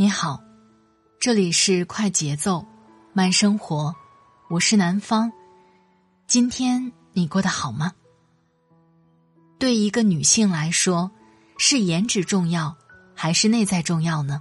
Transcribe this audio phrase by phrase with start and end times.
[0.00, 0.42] 你好，
[1.18, 2.64] 这里是快节奏
[3.12, 3.94] 慢生活，
[4.48, 5.30] 我是南方。
[6.26, 7.92] 今天你过得好吗？
[9.58, 11.10] 对一个女性来说，
[11.58, 12.74] 是颜值重要
[13.14, 14.40] 还是内在重要呢？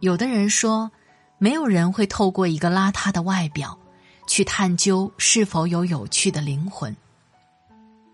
[0.00, 0.90] 有的人说，
[1.38, 3.78] 没有人会透过一个邋遢的外表
[4.26, 6.96] 去探究是否有有趣的灵魂。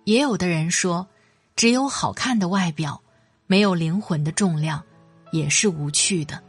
[0.05, 1.09] 也有的人说，
[1.57, 3.01] 只有好看的外表，
[3.47, 4.85] 没有灵魂的重量。
[5.31, 6.43] 也是无趣的，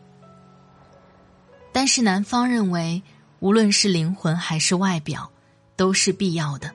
[1.71, 3.01] 但是男方认为，
[3.39, 5.31] 无论是灵魂还是外表，
[5.75, 6.71] 都是必要的。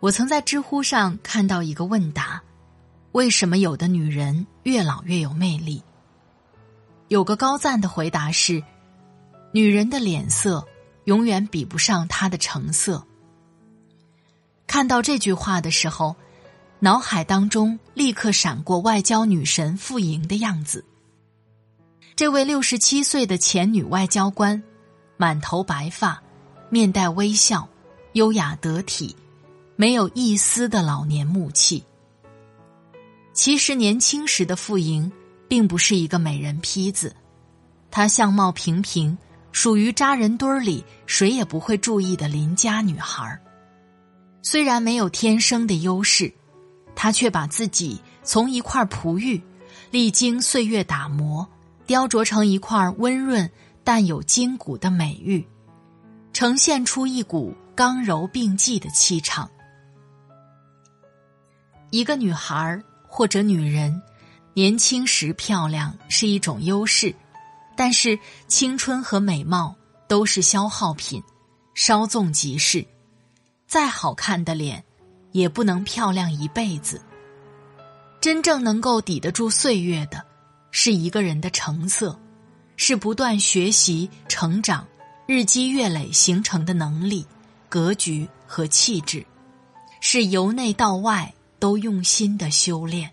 [0.00, 2.42] 我曾在知乎上看到一个问答：
[3.12, 5.82] 为什么有的女人越老越有魅力？
[7.08, 8.62] 有个高赞的回答是：
[9.52, 10.66] 女人的脸色
[11.04, 13.04] 永远比不上她的成色。
[14.66, 16.14] 看到这句话的时候，
[16.78, 20.84] 脑海当中立刻闪过外交女神傅莹的样子。
[22.20, 24.62] 这位六十七岁的前女外交官，
[25.16, 26.22] 满头白发，
[26.68, 27.66] 面带微笑，
[28.12, 29.16] 优雅得体，
[29.74, 31.82] 没有一丝的老年木气。
[33.32, 35.10] 其实年轻时的傅莹
[35.48, 37.16] 并不是一个美人坯子，
[37.90, 39.16] 她相貌平平，
[39.50, 43.40] 属于扎人堆儿里谁也不会注意的邻家女孩
[44.42, 46.30] 虽然没有天生的优势，
[46.94, 49.40] 她却把自己从一块璞玉，
[49.90, 51.48] 历经岁月打磨。
[51.90, 53.50] 雕琢成一块温润
[53.82, 55.44] 但有筋骨的美玉，
[56.32, 59.50] 呈现出一股刚柔并济的气场。
[61.90, 64.00] 一个女孩或者女人，
[64.54, 67.12] 年轻时漂亮是一种优势，
[67.76, 69.74] 但是青春和美貌
[70.06, 71.20] 都是消耗品，
[71.74, 72.86] 稍纵即逝。
[73.66, 74.84] 再好看的脸，
[75.32, 77.02] 也不能漂亮一辈子。
[78.20, 80.29] 真正能够抵得住岁月的。
[80.70, 82.18] 是一个人的成色，
[82.76, 84.86] 是不断学习、成长、
[85.26, 87.26] 日积月累形成的能力、
[87.68, 89.26] 格局和气质，
[90.00, 93.10] 是由内到外都用心的修炼。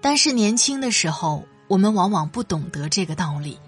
[0.00, 3.58] 但是年轻的时候，我们往往不懂得这个道理。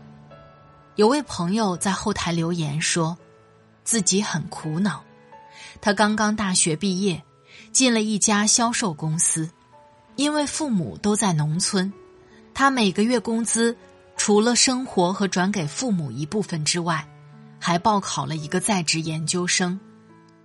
[0.97, 3.17] 有位朋友在后台留言说，
[3.85, 5.03] 自己很苦恼，
[5.81, 7.23] 他刚刚大学毕业，
[7.73, 9.51] 进了一家销售公司，
[10.17, 11.93] 因为父母都在农村。
[12.55, 13.77] 他每个月工资，
[14.17, 17.07] 除了生活和转给父母一部分之外，
[17.59, 19.79] 还报考了一个在职研究生，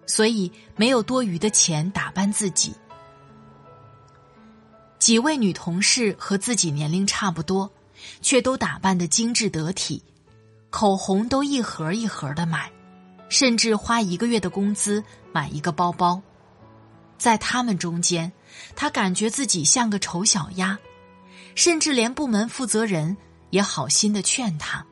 [0.06, 2.74] 所以没有多余的钱打扮自己。
[5.00, 7.72] 几位女同事和自己年龄差不多，
[8.22, 10.04] 却都打扮的精致得体，
[10.70, 12.72] 口红都一盒一盒的买，
[13.30, 16.22] 甚至花一个月的工资买一个包包。
[17.18, 18.32] 在他们中间，
[18.76, 20.78] 他感觉自己像个丑小鸭。
[21.58, 23.18] 甚至连部门负责人
[23.50, 24.86] 也好心的劝他：“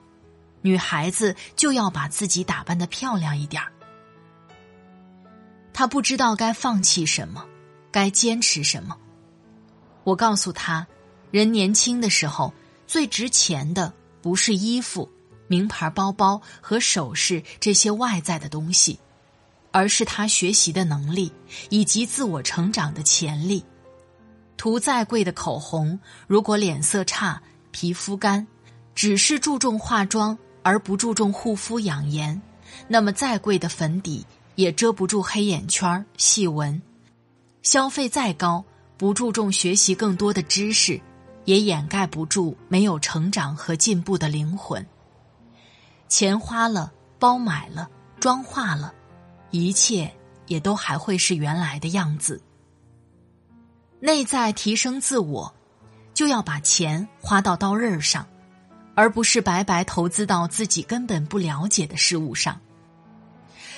[0.63, 3.71] 女孩子就要把自己打扮的漂亮一点儿。”
[5.71, 7.45] 他不知道该放弃什么，
[7.91, 8.97] 该坚持什么。
[10.03, 10.87] 我告诉他
[11.29, 12.51] ：“人年轻的时候
[12.87, 13.93] 最值钱的
[14.23, 15.07] 不是衣服、
[15.47, 18.99] 名牌包包和首饰这些外在的东西，
[19.71, 21.31] 而是他学习的能力
[21.69, 23.63] 以及自我成长的潜力。”
[24.57, 28.47] 涂再贵的口红，如果脸色差、皮肤干，
[28.93, 32.41] 只是注重化妆而不注重护肤养颜，
[32.87, 36.81] 那么再贵的粉底也遮不住黑眼圈、细纹。
[37.61, 38.63] 消费再高，
[38.97, 41.01] 不注重学习更多的知识，
[41.43, 44.85] 也掩盖不住没有成长和进步的灵魂。
[46.07, 47.89] 钱花了，包买了，
[48.19, 48.93] 妆化了，
[49.51, 50.11] 一切
[50.47, 52.41] 也都还会是原来的样子。
[54.05, 55.51] 内在提升自我，
[56.13, 58.27] 就要把钱花到刀刃上，
[58.93, 62.61] 而不是白白投资到自己根本不了解的事物上。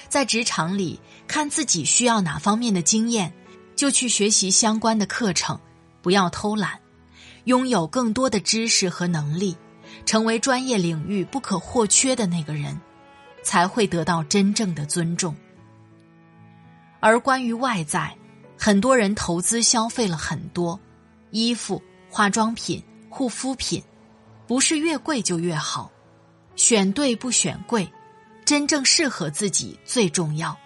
[0.10, 1.00] 在职场里，
[1.30, 3.34] 看自己需要哪方面的经验，
[3.74, 5.58] 就去学习相关的课程，
[6.02, 6.78] 不要偷懒，
[7.46, 9.56] 拥有更多的知识和能力，
[10.06, 12.78] 成为专业领域不可或缺的那个人，
[13.44, 15.34] 才会得到真正的尊重。
[17.00, 18.14] 而关于外在。
[18.58, 20.80] 很多人投资消费了很多，
[21.32, 23.82] 衣服、化妆品、护肤品，
[24.48, 25.92] 不是越贵就越好，
[26.56, 27.88] 选对不选贵，
[28.44, 30.58] 真正适合自己最重要。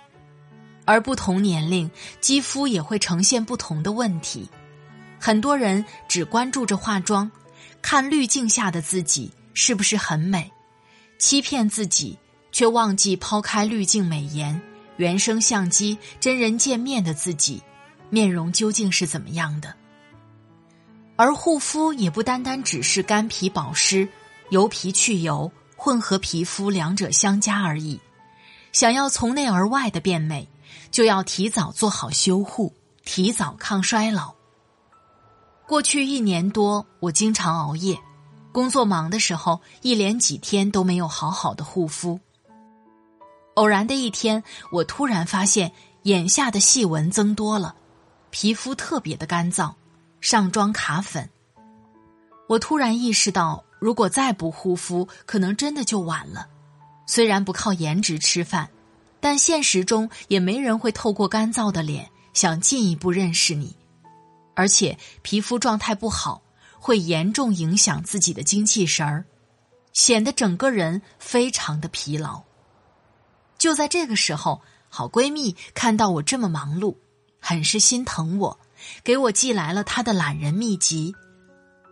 [0.86, 1.90] 而不同年龄，
[2.20, 4.50] 肌肤也会呈现不同的问题。
[5.20, 7.30] 很多人只关注着化妆，
[7.82, 10.52] 看滤镜下的自己是不是很美，
[11.20, 12.18] 欺骗自己，
[12.52, 14.60] 却忘记抛开滤镜美颜，
[14.98, 17.62] 原生相机真人见面的自己。
[18.12, 19.74] 面容究竟是怎么样的？
[21.16, 24.08] 而护肤也不单单只是干皮保湿、
[24.50, 28.00] 油皮去油、混合皮肤两者相加而已。
[28.72, 30.48] 想要从内而外的变美，
[30.92, 32.74] 就要提早做好修护，
[33.04, 34.34] 提早抗衰老。
[35.68, 38.00] 过去一年多，我经常熬夜，
[38.52, 42.20] 工作忙的时候，一连几天都没有好好的护肤。
[43.56, 45.72] 偶然的一天，我突然发现
[46.04, 47.76] 眼下的细纹增多了，
[48.32, 49.74] 皮肤特别的干燥，
[50.22, 51.30] 上妆卡粉。
[52.48, 56.48] 我突然意识到，如果再不护肤，可能真的就晚了。
[57.06, 58.70] 虽然不靠颜值吃饭，
[59.20, 63.76] 但现实中也没人会透过干燥的脸想进一步认识你，
[64.56, 66.42] 而且皮肤状态不好
[66.80, 69.26] 会严重影响自己的精气神儿，
[69.92, 72.42] 显得整个人非常的疲劳。
[73.58, 76.96] 就在这个时候，好闺蜜看到我这么忙碌，
[77.42, 78.60] 很是心疼我，
[79.04, 81.14] 给我寄来了她的懒人秘籍，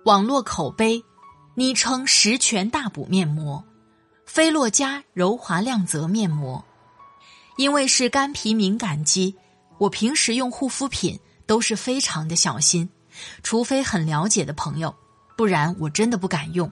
[0.06, 1.04] 网络口碑，
[1.56, 3.66] 昵称“十全大补面膜”。
[4.26, 6.64] 菲洛嘉柔滑亮泽面膜，
[7.58, 9.36] 因为是干皮敏感肌，
[9.80, 12.88] 我平时用护肤品都是非常的小心，
[13.42, 14.96] 除非很了解的朋友，
[15.36, 16.72] 不然我真的不敢用。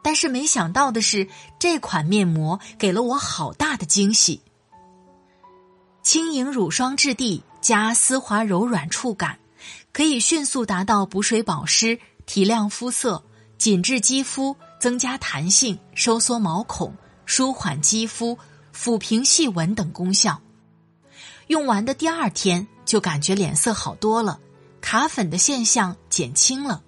[0.00, 4.40] 但是没想到的是，这款面膜给了我好大的惊喜。
[6.04, 9.40] 轻盈乳霜质地加丝滑柔软触感，
[9.92, 13.24] 可以迅速达到补水保湿、提亮肤色、
[13.58, 14.56] 紧致肌肤。
[14.78, 18.38] 增加弹性、收缩毛孔、舒缓肌肤、
[18.72, 20.40] 抚平细纹等功效。
[21.46, 24.38] 用完的第二天就感觉脸色好多了，
[24.82, 26.82] 卡粉的现象减轻了。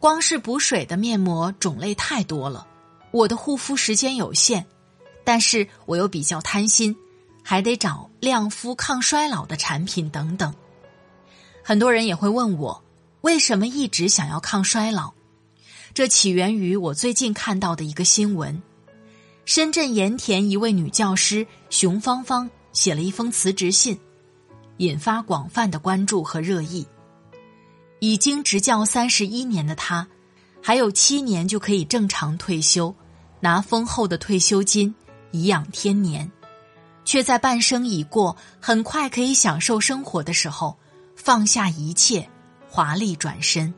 [0.00, 2.66] 光是补水的面膜种类太多了，
[3.12, 4.64] 我的护肤时间有限，
[5.22, 6.96] 但是我又比较贪心，
[7.42, 10.54] 还得找亮肤、抗衰老的产品等等。
[11.62, 12.82] 很多人也会问我，
[13.20, 15.12] 为什么一直想要抗衰老？
[15.94, 18.62] 这起源于我最近看到的一个新闻：
[19.44, 23.98] 深圳盐田一位女教师熊芳芳写了一封辞职信，
[24.78, 26.86] 引发广泛的关注和热议。
[28.00, 30.08] 已经执教三十一年的她，
[30.62, 32.94] 还有七年就可以正常退休，
[33.38, 34.92] 拿丰厚的退休金
[35.30, 36.28] 颐养天年，
[37.04, 40.78] 却在半生已过、很快可以享受生活的时候，
[41.16, 42.28] 放下一切，
[42.68, 43.72] 华丽转身。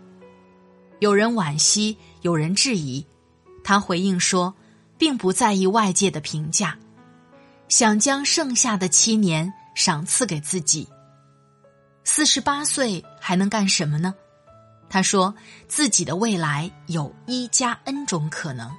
[1.01, 3.05] 有人惋惜，有人质疑，
[3.63, 4.55] 他回应说，
[4.97, 6.79] 并不在意外界的评价，
[7.69, 10.89] 想将剩下的七年赏赐给自己。
[12.05, 14.15] 四十八岁还能干什么呢？
[14.89, 15.35] 他说，
[15.67, 18.71] 自己的未来有一加 N 种可能。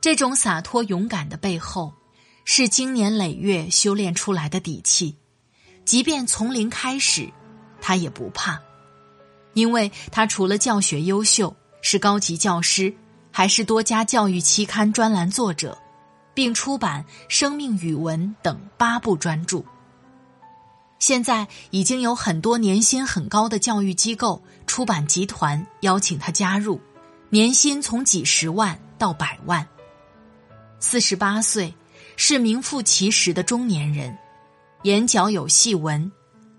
[0.00, 1.94] 这种洒脱勇敢的背后，
[2.44, 5.16] 是经年累月修炼出来的底气，
[5.84, 7.32] 即便从零开始，
[7.80, 8.60] 他也不怕。
[9.54, 12.94] 因为他除了教学优秀，是高级教师，
[13.30, 15.76] 还是多家教育期刊专栏作者，
[16.34, 19.64] 并出版《生命语文》等八部专著。
[20.98, 26.80] 现在已经有很多年薪很高的教育机构、出版集团邀请他加入，
[27.30, 29.66] 年薪从几十万到百万。
[30.78, 31.74] 四十八岁，
[32.16, 34.16] 是名副其实的中年人，
[34.82, 36.10] 眼角有细纹，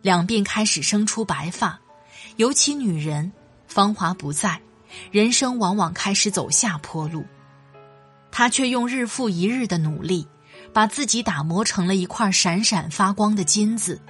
[0.02, 1.80] 两鬓开始生出白发。
[2.38, 3.32] 尤其女人，
[3.68, 4.60] 芳华不在，
[5.12, 7.26] 人生往往开始走下坡路。
[8.32, 10.26] 她却用日复一日的努力，
[10.74, 14.02] 把自己打磨成了一块闪闪发光的金子。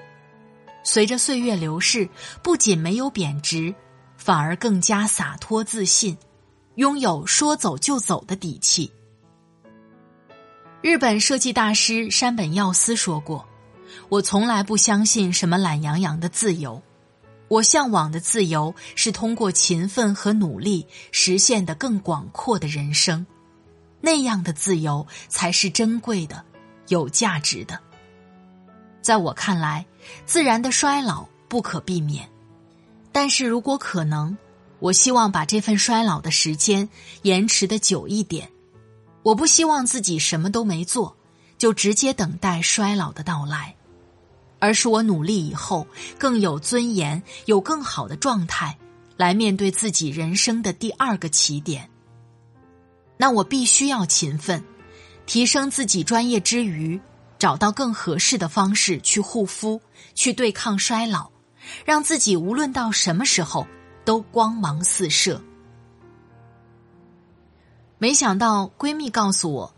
[0.83, 2.07] 随着岁月流逝，
[2.41, 3.73] 不仅没有贬值，
[4.17, 6.17] 反而更加洒脱自信，
[6.75, 8.91] 拥有说走就走的底气。
[10.81, 13.47] 日本设计大师山本耀司说过
[14.09, 16.81] ：“我从来不相信什么懒洋洋的自由。”
[17.47, 23.27] 我向往的自由是通过勤奋和努力实现的更广阔的人生，
[23.99, 26.43] 那样的自由才是珍贵的、
[26.87, 27.79] 有价值的。
[29.01, 29.85] 在我看来，
[30.25, 32.27] 自然的衰老不可避免，
[33.11, 34.35] 但是如果可能，
[34.79, 36.89] 我希望把这份衰老的时间
[37.21, 38.49] 延迟的久一点。
[39.23, 41.15] 我不希望自己什么都没做，
[41.57, 43.75] 就直接等待衰老的到来。
[44.59, 45.87] 而是我努力以后
[46.19, 48.77] 更有尊严，有更好的状态，
[49.17, 51.89] 来面对自己人生的第二个起点。
[53.17, 54.63] 那我必须要勤奋，
[55.25, 57.01] 提升自己专业之余，
[57.39, 59.81] 找到更合适的方式去护肤，
[60.13, 61.31] 去对抗衰老，
[61.83, 63.65] 让自己无论到什么时候
[64.05, 65.41] 都光芒四射。
[68.01, 69.75] 没想到闺蜜告诉我，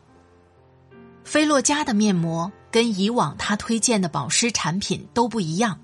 [1.26, 2.50] 菲洛嘉的面膜。
[2.72, 5.80] 跟以往她推荐的保湿产品都不一样，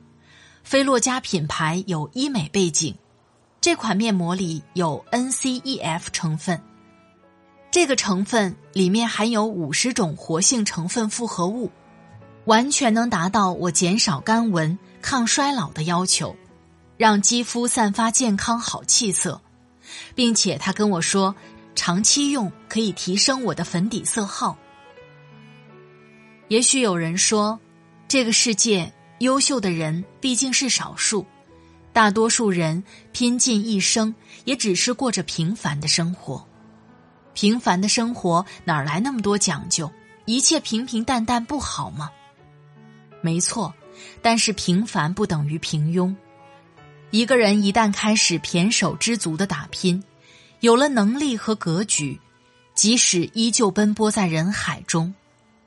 [0.63, 2.96] 菲洛嘉品牌有医美背景，
[3.62, 6.60] 这款面膜里有 NCEF 成分，
[7.69, 11.69] 这个成分里面含有五十种活性成分复合物，
[12.46, 16.36] 完全能达到我减少干纹、抗衰老的要求，
[16.98, 19.39] 让肌肤散发健康好气色，
[20.15, 21.36] 并且他跟我说，
[21.79, 24.57] 长期用可以提升我的粉底色号。
[26.50, 27.57] 也许有人说，
[28.05, 28.91] 这个世界。
[29.19, 31.25] 优秀的人毕竟是少数，
[31.93, 32.83] 大多数人
[33.13, 36.45] 拼尽一生也只是过着平凡的生活。
[37.33, 39.89] 平凡的生活哪来那么多讲究？
[40.25, 42.12] 一切平平淡淡不好吗？
[43.21, 43.74] 没错，
[44.21, 46.13] 但是平凡不等于平庸。
[47.12, 50.03] 一个人一旦开始胼手知足的打拼，
[50.62, 52.20] 有了能力和格局，
[52.74, 55.13] 即使依旧奔波在人海中，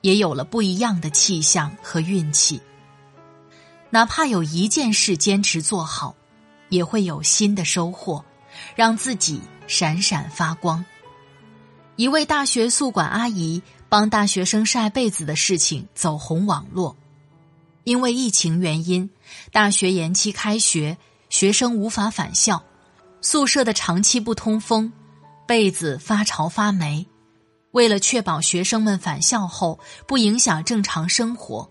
[0.02, 2.60] 也有了不一样的气象和运气。
[3.88, 6.14] 哪怕有一件事坚持做好，
[6.68, 8.24] 也会有新的收获，
[8.74, 10.84] 让自己闪闪发光。
[11.96, 16.96] 一位大学宿管阿姨帮大学生晒被子的事情走红网络，
[17.84, 19.10] 因为疫情原因，
[19.52, 20.96] 大学延期开学，
[21.28, 22.62] 学生无法返校，
[23.22, 24.92] 宿舍的长期不通风，
[25.46, 27.06] 被子发潮发霉。
[27.70, 31.70] 为了确保学生们返校后不影响正常生活。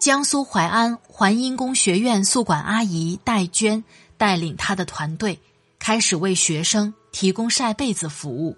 [0.00, 3.82] 江苏淮安淮阴工学院宿管阿姨戴娟
[4.16, 5.40] 带领她的团队，
[5.78, 8.56] 开始为学生提供晒被子服务。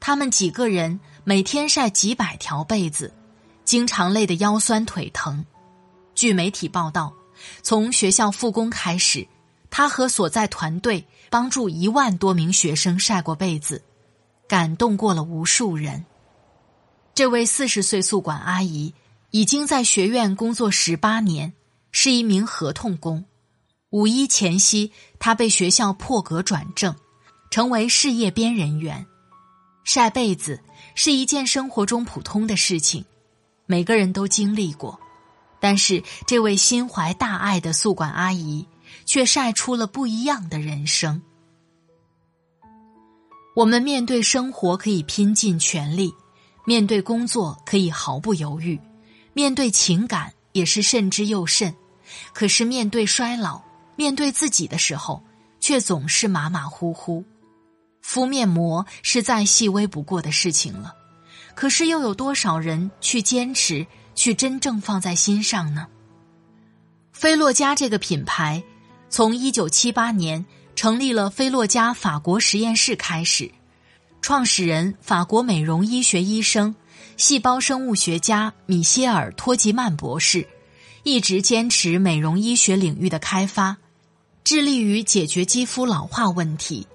[0.00, 3.12] 他们几个人每天晒几百条被子，
[3.64, 5.44] 经常累得腰酸腿疼。
[6.14, 7.12] 据媒体报道，
[7.62, 9.26] 从学校复工开始，
[9.76, 13.82] 他和所在团队帮助一万多名学生晒过被子，
[14.48, 16.06] 感动过了无数人。
[17.14, 18.94] 这位四十岁宿管阿姨。
[19.32, 21.52] 已经在学院工作十八年，
[21.92, 23.26] 是一名合同工。
[23.90, 26.96] 五一前夕，他被学校破格转正，
[27.50, 29.04] 成为事业编人员。
[29.84, 30.62] 晒被子
[30.94, 33.04] 是一件生活中普通的事情，
[33.66, 34.98] 每个人都经历过。
[35.60, 38.66] 但是，这位心怀大爱的宿管阿姨
[39.06, 41.22] 却晒出了不一样的人生。
[43.54, 46.12] 我们面对生活可以拼尽全力，
[46.66, 48.78] 面对工作可以毫不犹豫。
[49.32, 51.74] 面对情感也是慎之又慎，
[52.34, 53.62] 可是面对衰老、
[53.94, 55.22] 面对自己的时候，
[55.60, 57.24] 却总是马马虎虎。
[58.02, 60.94] 敷面膜是再细微不过的事情了，
[61.54, 65.86] 可是又有多少人去坚持、去真正放在心上呢？
[67.12, 68.62] 菲洛嘉这个品牌，
[69.08, 70.44] 从一九七八年
[70.74, 73.50] 成立了菲洛嘉法国实验室开始，
[74.20, 76.74] 创始人法国美容医学医生。
[77.16, 80.46] 细胞生物学家米歇尔·托吉曼博士
[81.02, 83.78] 一直坚持美容医学领域的开发，
[84.44, 86.86] 致力于解决肌肤老化问题。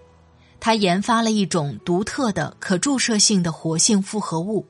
[0.59, 4.67] 他研发了一种独特的可注射性的活性复合物，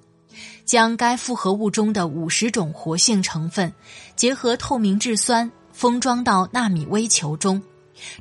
[0.63, 3.73] 将该复合物中的五十种活性成分
[4.15, 7.59] 结合透明质酸封装到纳米微球中，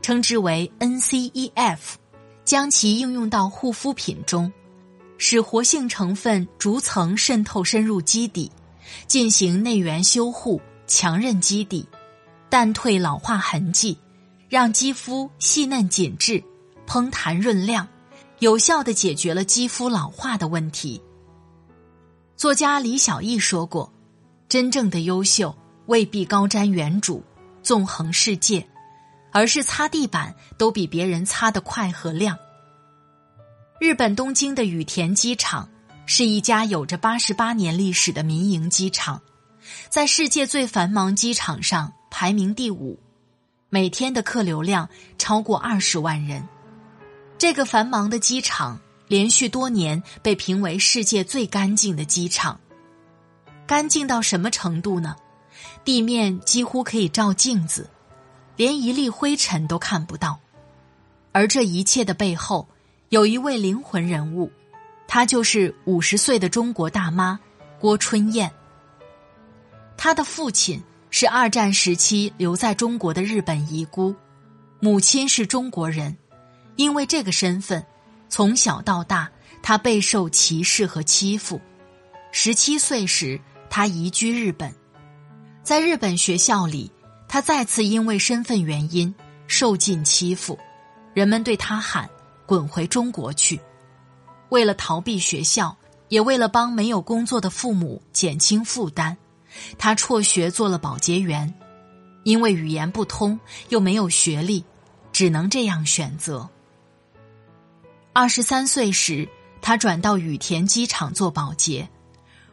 [0.01, 1.79] 称之为 NCEF，
[2.43, 4.51] 将其应用到护肤品中。
[5.19, 8.51] 使活性成分逐层渗透深入基底，
[9.07, 11.87] 进行内源修护，强韧基底，
[12.49, 13.99] 淡退老化痕迹，
[14.49, 16.43] 让肌肤细嫩紧致、
[16.87, 17.87] 嘭弹润亮，
[18.39, 20.99] 有效的解决了肌肤老化的问题。
[22.39, 23.93] 作家李小艺说过
[24.49, 27.21] ：“真正的优秀未必高瞻远瞩、
[27.63, 28.67] 纵横世界，
[29.33, 32.39] 而是擦地板都比别人擦得快和亮。”
[33.81, 35.69] 日本东京的羽田机场
[36.05, 39.23] 是一家有着八十八年历史的民营机场，
[39.89, 42.99] 在世界最繁忙机场上排名第五，
[43.69, 46.47] 每天的客流量超过二十万人。
[47.39, 52.61] 这个繁忙的机场连续多年被评为世界最干净的机场，
[53.67, 55.17] 干净到什么程度呢？
[55.85, 57.89] 地面几乎可以照镜子，
[58.57, 60.39] 连一粒灰尘都看不到。
[61.33, 62.69] 而这一切的背后。
[63.11, 64.53] 有一位灵魂人物，
[65.09, 67.41] 她就是五十岁的中国大妈
[67.81, 68.49] 郭春燕。
[69.97, 74.15] 她的父亲是二战时期留在中国的日本遗孤，
[74.79, 76.17] 母亲是中国人。
[76.77, 77.85] 因为这个身份，
[78.29, 79.29] 从小到大，
[79.61, 81.61] 她备受歧视和欺负。
[82.31, 84.73] 十七岁时，她移居日本，
[85.63, 86.91] 在日本学校里，
[87.29, 89.15] 他再次因为身份原因
[89.47, 90.59] 受尽欺负，
[91.15, 92.09] 人们对他喊。
[92.47, 93.61] 滚回中国去！
[94.49, 95.77] 为了逃避学校，
[96.09, 99.17] 也为了帮没有工作的父母减轻负担，
[99.79, 101.55] 他辍学做了保洁员。
[102.25, 103.39] 因为语言不通
[103.69, 104.65] 又没有学历，
[105.13, 106.49] 只能这样选择。
[108.13, 109.29] 二十三岁时，
[109.63, 111.89] 他转到羽田机场做保洁，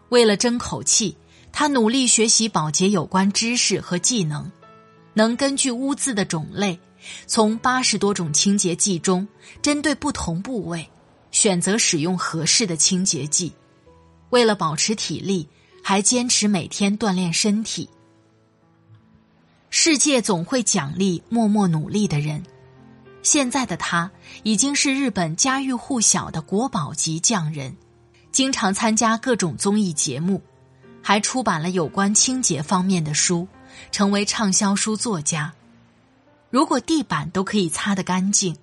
[0.10, 1.18] 为了争口气，
[1.52, 4.52] 他努力学习保洁有关知识和技能，
[5.14, 6.80] 能根据污渍的种类，
[7.26, 9.28] 从八十多种清洁剂中
[9.62, 10.90] 针对不同部位。
[11.30, 13.52] 选择使用合适的清洁剂，
[14.30, 15.48] 为了保持体力，
[15.84, 17.90] 还坚持每天锻炼身体。
[19.70, 22.44] 世界总会奖励默默努力的人。
[23.22, 24.10] 现在的他
[24.44, 27.76] 已经是日本家喻户晓的国宝级匠人，
[28.32, 30.42] 经常参加各种综艺节目，
[31.02, 33.48] 还出版了有关清洁方面的书，
[33.92, 35.54] 成为畅销书作家。
[36.50, 38.56] 如果地板都可以擦得干净，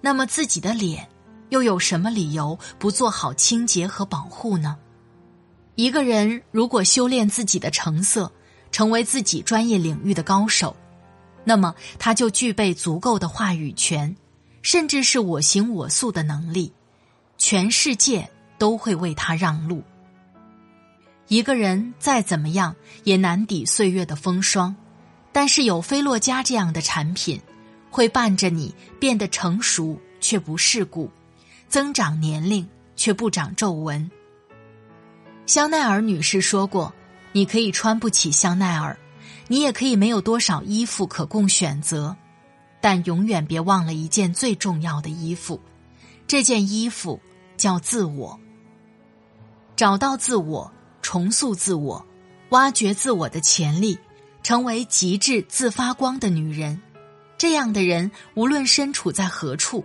[0.00, 1.08] 那么自己的脸。
[1.50, 4.76] 又有什么理由不做好清洁和保护呢？
[5.74, 8.30] 一个人如果修炼自己的成色，
[8.70, 10.76] 成为自己专业领域的高手，
[11.42, 14.14] 那么他就具备足够的话语权，
[14.62, 16.72] 甚至是我行我素的能力，
[17.36, 19.82] 全世界都会为他让路。
[21.30, 24.74] 一个人再怎么样也难抵岁月的风霜，
[25.30, 27.40] 但是有菲洛嘉这样的产品，
[27.88, 31.08] 会伴着你变得成熟却不世故。
[31.68, 34.10] 增长年龄却不长皱纹。
[35.46, 36.92] 香奈儿女士说过
[37.30, 38.98] ：“你可以穿不起香奈儿，
[39.46, 42.16] 你也可以没有多少衣服可供选择，
[42.80, 45.60] 但永远别忘了一件最重要的衣服。
[46.26, 47.20] 这件衣服
[47.56, 48.40] 叫自我。
[49.76, 50.72] 找到自我，
[51.02, 52.04] 重塑自我，
[52.50, 53.98] 挖掘自我的潜力，
[54.42, 56.80] 成为极致自发光的女人。
[57.38, 59.84] 这样的人，无论身处在何处，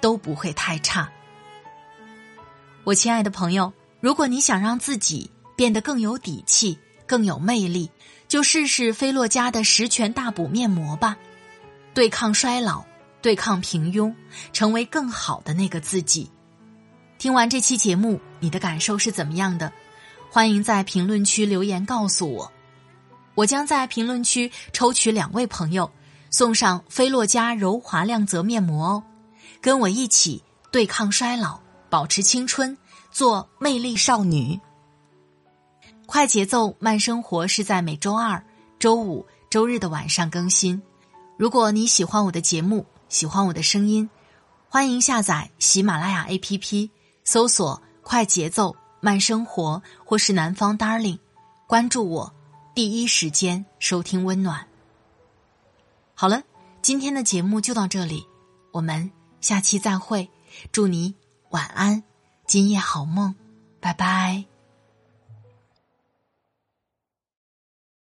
[0.00, 1.10] 都不会太差。”
[2.84, 7.90] 我亲爱的朋友，如果你想让自己变得更有底气、更有魅力，
[8.28, 11.16] 就试试菲洛嘉的十全大补面膜吧，
[11.94, 12.84] 对抗衰老，
[13.22, 14.14] 对抗平庸，
[14.52, 16.30] 成为更好的那个自己。
[17.16, 19.72] 听完这期节目，你的感受是怎么样的？
[20.34, 22.50] 欢迎在评论区留言告诉我，
[23.36, 25.88] 我将在评论区抽取两位朋友，
[26.28, 29.02] 送上菲洛嘉柔滑亮泽面膜哦，
[29.60, 30.42] 跟我一起
[30.72, 31.60] 对抗衰老。
[31.88, 32.76] 保持青春，
[33.12, 34.58] 做魅力少女。
[36.04, 38.44] 快节奏慢生活是在每周二、
[38.80, 40.82] 周五、周日的晚上更新。
[41.38, 44.10] 如果你喜欢我的节目，喜欢我的声音，
[44.68, 46.90] 欢迎下载喜马拉雅 APP，
[47.22, 51.18] 搜索“快节奏慢生活”或是“南方 Darling”，
[51.66, 52.32] 关注我，
[52.74, 54.66] 第一时间收听温暖。
[56.14, 56.42] 好了，
[56.80, 58.24] 今天的节目就到这里，
[58.72, 59.10] 我们
[59.42, 60.30] 下期再会，
[60.72, 61.14] 祝你。
[61.50, 62.02] 晚安，
[62.46, 63.34] 今夜好梦，
[63.78, 64.53] 拜拜。